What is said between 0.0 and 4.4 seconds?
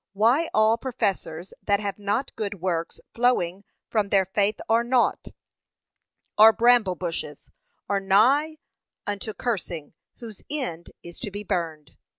why all professors that have not good works flowing from their